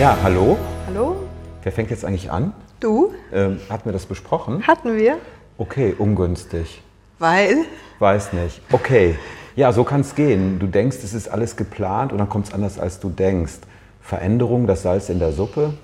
[0.00, 0.56] Ja, hallo.
[0.86, 1.14] Hallo?
[1.62, 2.54] Wer fängt jetzt eigentlich an?
[2.80, 3.12] Du?
[3.34, 4.66] Ähm, hatten wir das besprochen?
[4.66, 5.18] Hatten wir?
[5.58, 6.80] Okay, ungünstig.
[7.18, 7.66] Weil?
[7.98, 8.62] Weiß nicht.
[8.72, 9.16] Okay.
[9.56, 10.58] Ja, so kann es gehen.
[10.58, 13.58] Du denkst, es ist alles geplant und dann kommt es anders, als du denkst.
[14.00, 15.74] Veränderung, das Salz in der Suppe,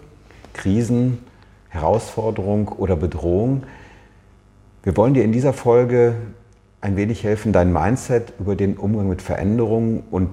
[0.54, 1.18] Krisen,
[1.68, 3.64] Herausforderung oder Bedrohung.
[4.82, 6.14] Wir wollen dir in dieser Folge
[6.80, 10.30] ein wenig helfen, dein Mindset über den Umgang mit Veränderungen und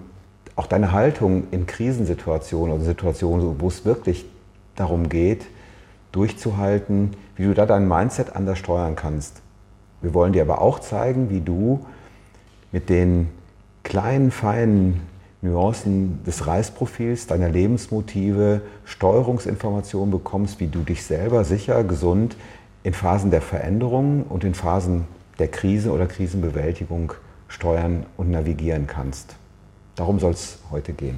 [0.56, 4.26] auch deine Haltung in Krisensituationen oder Situationen, wo es wirklich
[4.76, 5.46] darum geht,
[6.12, 9.42] durchzuhalten, wie du da dein Mindset anders steuern kannst.
[10.02, 11.86] Wir wollen dir aber auch zeigen, wie du
[12.72, 13.30] mit den
[13.84, 15.02] kleinen, feinen
[15.42, 22.38] Nuancen des Reisprofils, deiner Lebensmotive, Steuerungsinformationen bekommst, wie du dich selber sicher, gesund
[22.84, 25.06] in Phasen der Veränderung und in Phasen
[25.40, 27.14] der Krise oder Krisenbewältigung
[27.48, 29.36] steuern und navigieren kannst.
[29.96, 31.18] Darum soll es heute gehen.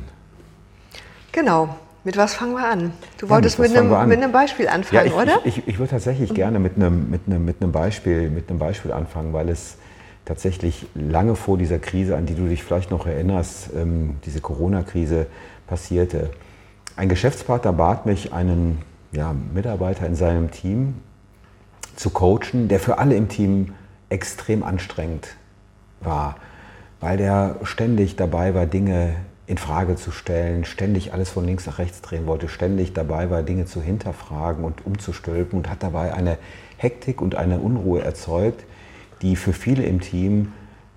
[1.31, 1.75] Genau.
[2.03, 2.93] Mit was fangen wir an?
[3.17, 5.39] Du wolltest mit mit, einem, mit einem Beispiel anfangen, ja, ich, oder?
[5.43, 6.35] Ich, ich, ich würde tatsächlich mhm.
[6.35, 9.77] gerne mit einem, mit, einem, mit, einem Beispiel, mit einem Beispiel anfangen, weil es
[10.23, 15.25] tatsächlich lange vor dieser Krise, an die du dich vielleicht noch erinnerst, ähm, diese Corona-Krise
[15.65, 16.29] passierte.
[16.95, 21.01] Ein Geschäftspartner bat mich, einen ja, Mitarbeiter in seinem Team
[21.95, 23.73] zu coachen, der für alle im Team
[24.09, 25.29] extrem anstrengend
[26.01, 26.35] war,
[26.99, 29.15] weil der ständig dabei war, Dinge
[29.47, 33.43] in Frage zu stellen, ständig alles von links nach rechts drehen wollte, ständig dabei war,
[33.43, 36.37] Dinge zu hinterfragen und umzustülpen und hat dabei eine
[36.77, 38.65] Hektik und eine Unruhe erzeugt,
[39.21, 40.51] die für viele im Team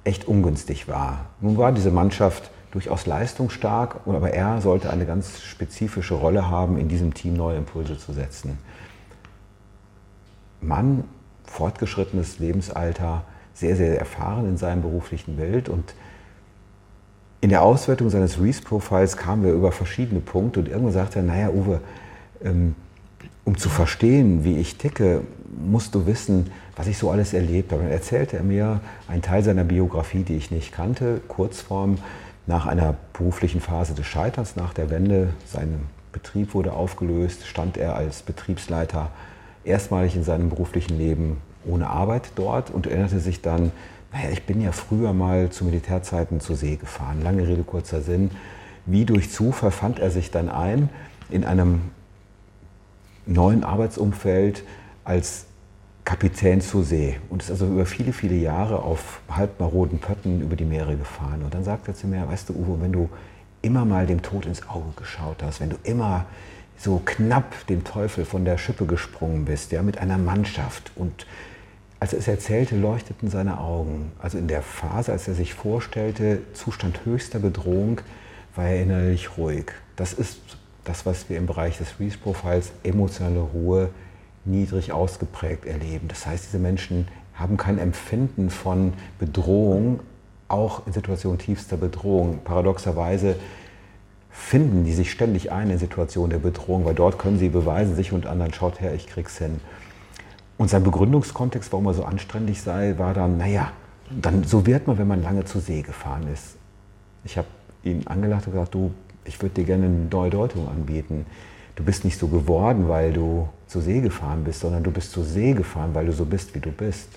[0.04, 1.26] echt ungünstig war.
[1.40, 6.88] Nun war diese Mannschaft durchaus leistungsstark, aber er sollte eine ganz spezifische Rolle haben, in
[6.88, 8.58] diesem Team neue Impulse zu setzen.
[10.60, 11.04] Mann,
[11.44, 13.24] fortgeschrittenes Lebensalter,
[13.58, 15.94] sehr, sehr erfahren in seinem beruflichen Bild und
[17.40, 21.50] in der Auswertung seines Reese-Profiles kamen wir über verschiedene Punkte und irgendwann sagte er, naja,
[21.50, 21.80] Uwe,
[22.42, 22.74] ähm,
[23.44, 25.22] um zu verstehen, wie ich ticke,
[25.56, 27.82] musst du wissen, was ich so alles erlebt habe.
[27.82, 31.98] Dann erzählte er mir einen Teil seiner Biografie, die ich nicht kannte, Kurzform
[32.46, 35.28] nach einer beruflichen Phase des Scheiterns, nach der Wende.
[35.46, 35.80] Sein
[36.12, 39.10] Betrieb wurde aufgelöst, stand er als Betriebsleiter
[39.64, 43.72] erstmalig in seinem beruflichen Leben ohne Arbeit dort und erinnerte sich dann,
[44.12, 47.22] naja, ich bin ja früher mal zu Militärzeiten zur See gefahren.
[47.22, 48.30] Lange Rede, kurzer Sinn.
[48.86, 50.88] Wie durch Zufall fand er sich dann ein
[51.30, 51.82] in einem
[53.26, 54.62] neuen Arbeitsumfeld
[55.04, 55.44] als
[56.04, 60.64] Kapitän zur See und ist also über viele, viele Jahre auf halbmaroden Pötten über die
[60.64, 61.42] Meere gefahren.
[61.44, 63.10] Und dann sagt er zu mir, weißt du, Uwe, wenn du
[63.60, 66.24] immer mal dem Tod ins Auge geschaut hast, wenn du immer
[66.78, 71.26] so knapp dem Teufel von der Schippe gesprungen bist, ja, mit einer Mannschaft und
[72.00, 74.12] als er es erzählte, leuchteten seine Augen.
[74.18, 78.00] Also in der Phase, als er sich vorstellte, Zustand höchster Bedrohung,
[78.54, 79.66] war er innerlich ruhig.
[79.96, 80.38] Das ist
[80.84, 83.90] das, was wir im Bereich des Reese-Profiles emotionale Ruhe
[84.44, 86.08] niedrig ausgeprägt erleben.
[86.08, 90.00] Das heißt, diese Menschen haben kein Empfinden von Bedrohung,
[90.48, 92.40] auch in Situationen tiefster Bedrohung.
[92.44, 93.36] Paradoxerweise
[94.30, 98.12] finden die sich ständig ein in Situationen der Bedrohung, weil dort können sie beweisen, sich
[98.12, 99.60] und anderen, schaut her, ich krieg's hin.
[100.58, 103.72] Und sein Begründungskontext, warum er so anständig sei, war dann, naja,
[104.10, 106.56] dann, so wird man, wenn man lange zur See gefahren ist.
[107.24, 107.46] Ich habe
[107.84, 108.92] ihn angelacht und gesagt, du,
[109.24, 111.26] ich würde dir gerne eine neue Deutung anbieten.
[111.76, 115.24] Du bist nicht so geworden, weil du zur See gefahren bist, sondern du bist zur
[115.24, 117.08] See gefahren, weil du so bist, wie du bist.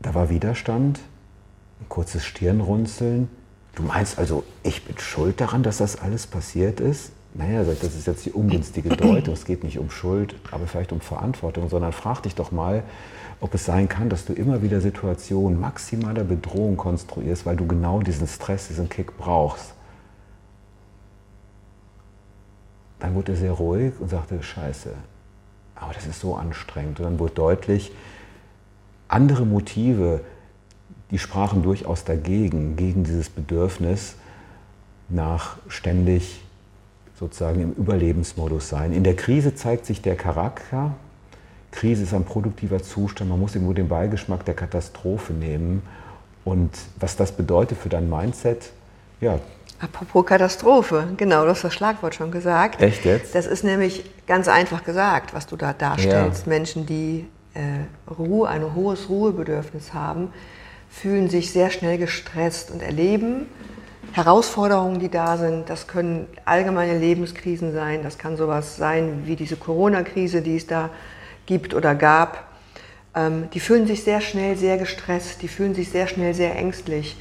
[0.00, 1.00] Da war Widerstand,
[1.80, 3.28] ein kurzes Stirnrunzeln.
[3.76, 7.12] Du meinst also, ich bin schuld daran, dass das alles passiert ist?
[7.38, 11.00] Naja, das ist jetzt die ungünstige Deutung, es geht nicht um Schuld, aber vielleicht um
[11.00, 12.82] Verantwortung, sondern frag dich doch mal,
[13.40, 18.00] ob es sein kann, dass du immer wieder Situationen maximaler Bedrohung konstruierst, weil du genau
[18.00, 19.72] diesen Stress, diesen Kick brauchst.
[22.98, 24.90] Dann wurde er sehr ruhig und sagte, scheiße,
[25.76, 26.98] aber das ist so anstrengend.
[26.98, 27.92] Und dann wurde deutlich,
[29.06, 30.22] andere Motive,
[31.12, 34.16] die sprachen durchaus dagegen, gegen dieses Bedürfnis
[35.08, 36.40] nach ständig
[37.18, 38.92] sozusagen im Überlebensmodus sein.
[38.92, 40.92] In der Krise zeigt sich der Charakter.
[41.70, 43.30] Krise ist ein produktiver Zustand.
[43.30, 45.82] Man muss irgendwo den Beigeschmack der Katastrophe nehmen.
[46.44, 48.70] Und was das bedeutet für dein Mindset,
[49.20, 49.38] ja.
[49.80, 52.80] Apropos Katastrophe, genau, du hast das Schlagwort schon gesagt.
[52.80, 53.34] Echt jetzt?
[53.34, 56.46] Das ist nämlich ganz einfach gesagt, was du da darstellst.
[56.46, 56.50] Ja.
[56.50, 57.60] Menschen, die äh,
[58.10, 60.32] Ruhe, ein hohes Ruhebedürfnis haben,
[60.88, 63.46] fühlen sich sehr schnell gestresst und erleben
[64.18, 65.70] Herausforderungen, die da sind.
[65.70, 68.02] Das können allgemeine Lebenskrisen sein.
[68.02, 70.90] Das kann sowas sein wie diese Corona-Krise, die es da
[71.46, 72.48] gibt oder gab.
[73.14, 75.40] Ähm, die fühlen sich sehr schnell sehr gestresst.
[75.42, 77.16] Die fühlen sich sehr schnell sehr ängstlich.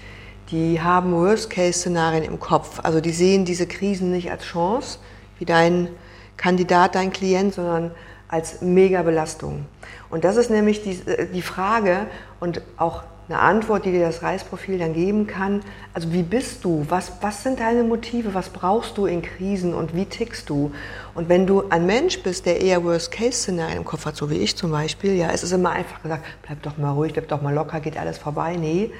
[0.50, 2.80] die haben Worst-Case-Szenarien im Kopf.
[2.82, 4.98] Also die sehen diese Krisen nicht als Chance,
[5.40, 5.90] wie dein
[6.38, 7.92] Kandidat, dein Klient, sondern
[8.30, 9.66] als Mega-Belastung.
[10.10, 12.08] Und das ist nämlich die, äh, die Frage
[12.40, 15.62] und auch eine Antwort, die dir das Reisprofil dann geben kann.
[15.94, 16.85] Also wie bist du?
[16.88, 18.33] Was, was sind deine Motive?
[18.33, 20.71] Was brauchst du in Krisen und wie tickst du?
[21.13, 24.56] Und wenn du ein Mensch bist, der eher Worst-Case-Szenarien im Kopf hat, so wie ich
[24.56, 27.53] zum Beispiel, ja, es ist immer einfach gesagt, bleib doch mal ruhig, bleib doch mal
[27.53, 28.56] locker, geht alles vorbei.
[28.56, 28.91] Nee,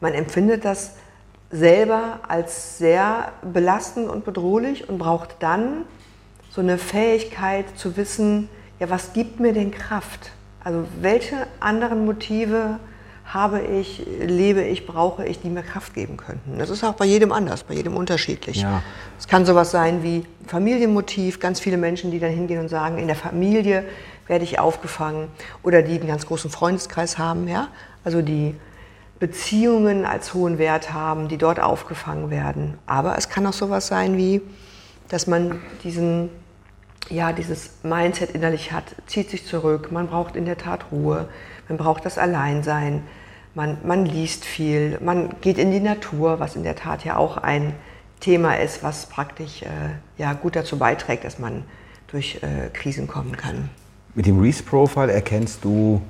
[0.00, 0.94] man empfindet das
[1.50, 5.84] selber als sehr belastend und bedrohlich und braucht dann
[6.50, 8.48] so eine Fähigkeit zu wissen,
[8.80, 10.32] ja, was gibt mir denn Kraft?
[10.64, 12.80] Also welche anderen Motive
[13.32, 16.58] habe ich, lebe ich, brauche ich, die mir Kraft geben könnten.
[16.58, 18.62] Das ist auch bei jedem anders, bei jedem unterschiedlich.
[18.62, 18.82] Ja.
[19.18, 23.06] Es kann sowas sein wie Familienmotiv, ganz viele Menschen, die dann hingehen und sagen, in
[23.06, 23.84] der Familie
[24.26, 25.28] werde ich aufgefangen
[25.62, 27.68] oder die einen ganz großen Freundeskreis haben, ja,
[28.04, 28.54] also die
[29.20, 32.78] Beziehungen als hohen Wert haben, die dort aufgefangen werden.
[32.86, 34.40] Aber es kann auch sowas sein wie,
[35.08, 36.30] dass man diesen,
[37.10, 41.28] ja, dieses Mindset innerlich hat, zieht sich zurück, man braucht in der Tat Ruhe,
[41.68, 43.02] man braucht das Alleinsein,
[43.54, 47.36] man, man liest viel, man geht in die Natur, was in der Tat ja auch
[47.36, 47.74] ein
[48.20, 49.68] Thema ist, was praktisch äh,
[50.18, 51.64] ja, gut dazu beiträgt, dass man
[52.08, 53.70] durch äh, Krisen kommen kann.
[54.14, 56.02] Mit dem Reese-Profile erkennst du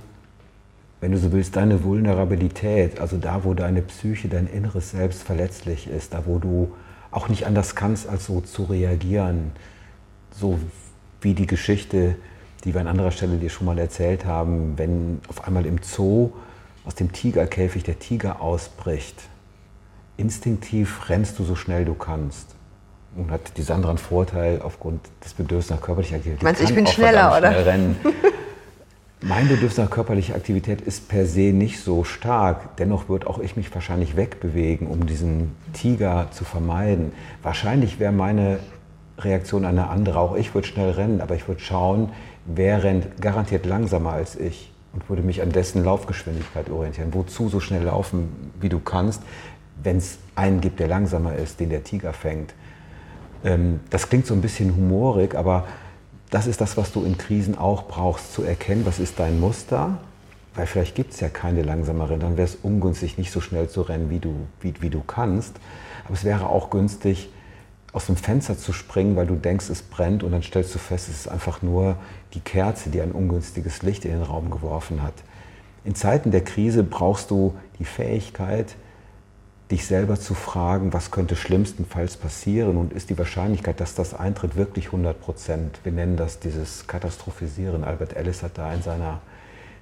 [1.01, 5.89] wenn du so willst, deine Vulnerabilität, also da, wo deine Psyche, dein inneres Selbst verletzlich
[5.89, 6.73] ist, da, wo du
[7.11, 9.53] auch nicht anders kannst, als so zu reagieren,
[10.31, 10.59] so
[11.23, 12.17] wie die Geschichte,
[12.65, 16.33] die wir an anderer Stelle dir schon mal erzählt haben, wenn auf einmal im Zoo
[16.85, 19.17] aus dem Tigerkäfig der Tiger ausbricht.
[20.17, 22.55] Instinktiv rennst du so schnell du kannst.
[23.17, 26.45] Und hat die Sandra einen Vorteil aufgrund des Bedürfnisses nach körperlicher Aktivität.
[26.45, 27.63] Meinst du, ich bin schneller, oder?
[27.63, 27.97] Schnell.
[29.23, 32.77] Mein Bedürfnis nach körperlicher Aktivität ist per se nicht so stark.
[32.77, 37.13] Dennoch würde auch ich mich wahrscheinlich wegbewegen, um diesen Tiger zu vermeiden.
[37.43, 38.61] Wahrscheinlich wäre meine
[39.19, 40.19] Reaktion eine andere.
[40.19, 42.11] Auch ich würde schnell rennen, aber ich würde schauen,
[42.47, 47.15] wer rennt garantiert langsamer als ich und würde mich an dessen Laufgeschwindigkeit orientieren.
[47.15, 49.23] Wozu so schnell laufen, wie du kannst,
[49.83, 52.55] wenn es einen gibt, der langsamer ist, den der Tiger fängt.
[53.45, 55.67] Ähm, das klingt so ein bisschen humorig, aber
[56.31, 59.99] das ist das, was du in Krisen auch brauchst, zu erkennen, was ist dein Muster,
[60.55, 63.83] weil vielleicht gibt es ja keine langsamere, dann wäre es ungünstig, nicht so schnell zu
[63.83, 65.57] rennen, wie du, wie, wie du kannst.
[66.05, 67.31] Aber es wäre auch günstig,
[67.93, 71.09] aus dem Fenster zu springen, weil du denkst, es brennt und dann stellst du fest,
[71.09, 71.97] es ist einfach nur
[72.35, 75.15] die Kerze, die ein ungünstiges Licht in den Raum geworfen hat.
[75.85, 78.77] In Zeiten der Krise brauchst du die Fähigkeit,
[79.71, 84.57] dich selber zu fragen, was könnte schlimmstenfalls passieren und ist die Wahrscheinlichkeit, dass das eintritt,
[84.57, 85.81] wirklich 100 Prozent.
[85.85, 87.85] Wir nennen das dieses Katastrophisieren.
[87.85, 89.21] Albert Ellis hat da in seiner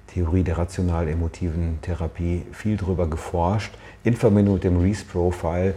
[0.07, 3.73] Theorie der rational-emotiven Therapie viel drüber geforscht.
[4.03, 5.73] In Verbindung mit dem Reese-Profile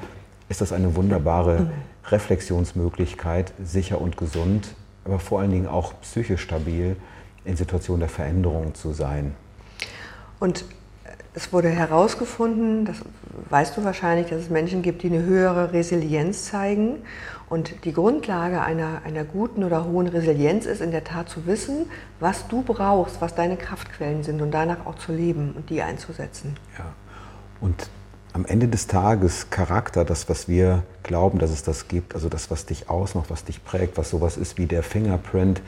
[0.53, 1.71] ist das eine wunderbare
[2.09, 4.75] Reflexionsmöglichkeit, sicher und gesund,
[5.07, 6.97] aber vor allen Dingen auch psychisch stabil
[7.47, 9.35] in Situationen der Veränderung zu sein.
[10.41, 10.67] Und
[11.33, 12.97] es wurde herausgefunden, das
[13.49, 16.99] weißt du wahrscheinlich, dass es Menschen gibt, die eine höhere Resilienz zeigen.
[17.49, 21.87] Und die Grundlage einer, einer guten oder hohen Resilienz ist in der Tat zu wissen,
[22.21, 26.57] was du brauchst, was deine Kraftquellen sind und danach auch zu leben und die einzusetzen.
[26.77, 26.93] Ja.
[27.63, 27.89] Und
[28.33, 32.51] am Ende des Tages Charakter, das, was wir glauben, dass es das gibt, also das,
[32.51, 35.61] was dich ausmacht, was dich prägt, was sowas ist wie der Fingerprint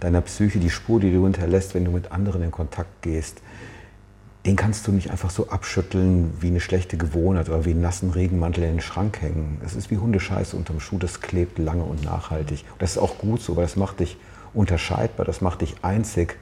[0.00, 3.40] deiner Psyche, die Spur, die du hinterlässt, wenn du mit anderen in Kontakt gehst
[4.44, 8.10] den kannst du nicht einfach so abschütteln wie eine schlechte Gewohnheit oder wie einen nassen
[8.10, 9.60] Regenmantel in den Schrank hängen.
[9.64, 12.64] Es ist wie Hundescheiße unterm Schuh, das klebt lange und nachhaltig.
[12.72, 14.16] Und das ist auch gut so, weil das macht dich
[14.52, 16.38] unterscheidbar, das macht dich einzig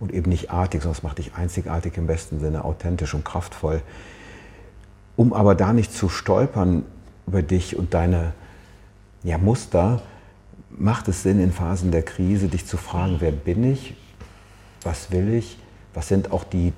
[0.00, 3.82] und eben nicht artig, sondern das macht dich einzigartig im besten Sinne, authentisch und kraftvoll.
[5.16, 6.84] Um aber da nicht zu stolpern
[7.26, 8.32] über dich und deine
[9.22, 10.02] ja, Muster,
[10.70, 13.94] macht es Sinn, in Phasen der Krise dich zu fragen, wer bin ich,
[14.82, 15.58] was will ich,
[15.94, 16.72] was sind auch die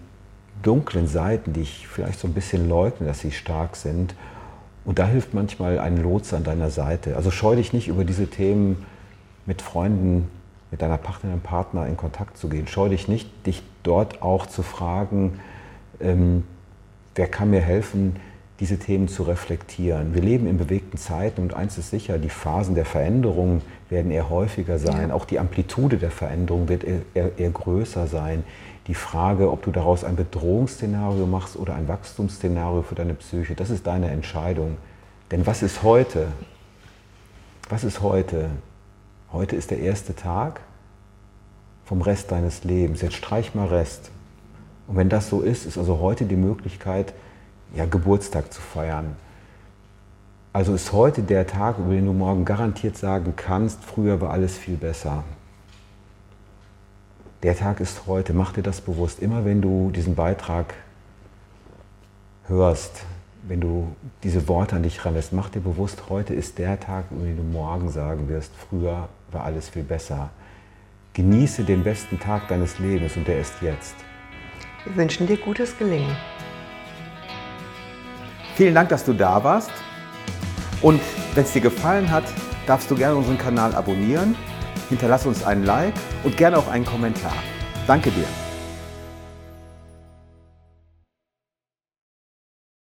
[0.62, 4.14] dunklen Seiten, die ich vielleicht so ein bisschen leugne, dass sie stark sind.
[4.85, 7.17] Und da hilft manchmal ein Lotse an deiner Seite.
[7.17, 8.85] Also scheu dich nicht über diese Themen
[9.47, 10.29] mit Freunden,
[10.71, 12.67] mit deiner Partnerin, Partner in Kontakt zu gehen.
[12.67, 15.41] Scheu dich nicht, dich dort auch zu fragen,
[16.00, 16.45] ähm,
[17.14, 18.16] wer kann mir helfen,
[18.61, 20.14] diese Themen zu reflektieren.
[20.14, 24.30] Wir leben in bewegten Zeiten und eins ist sicher, die Phasen der Veränderung werden eher
[24.30, 25.09] häufiger sein.
[25.09, 25.14] Ja.
[25.14, 28.44] Auch die Amplitude der Veränderung wird eher, eher, eher größer sein
[28.87, 33.71] die Frage, ob du daraus ein Bedrohungsszenario machst oder ein Wachstumsszenario für deine Psyche, das
[33.71, 34.76] ist deine Entscheidung.
[35.30, 36.28] Denn was ist heute?
[37.71, 38.50] Was ist heute?
[39.33, 40.61] Heute ist der erste Tag
[41.87, 43.00] vom Rest deines Lebens.
[43.00, 44.11] Jetzt streich mal Rest.
[44.87, 47.14] Und wenn das so ist, ist also heute die Möglichkeit,
[47.75, 49.17] ja, Geburtstag zu feiern.
[50.53, 54.57] Also ist heute der Tag, über den du morgen garantiert sagen kannst, früher war alles
[54.57, 55.25] viel besser.
[57.43, 59.19] Der Tag ist heute, mach dir das bewusst.
[59.19, 60.75] Immer wenn du diesen Beitrag
[62.47, 63.03] hörst,
[63.43, 63.88] wenn du
[64.23, 67.43] diese Worte an dich ranlässt, mach dir bewusst, heute ist der Tag, über den du
[67.43, 70.31] morgen sagen wirst, früher war alles viel besser.
[71.14, 73.95] Genieße den besten Tag deines Lebens und der ist jetzt.
[74.85, 76.14] Wir wünschen dir gutes Gelingen.
[78.55, 79.71] Vielen Dank, dass du da warst.
[80.83, 81.00] Und
[81.35, 82.25] wenn es dir gefallen hat,
[82.67, 84.37] darfst du gerne unseren Kanal abonnieren,
[84.91, 87.35] hinterlass uns einen Like und gerne auch einen Kommentar.
[87.87, 88.44] Danke dir.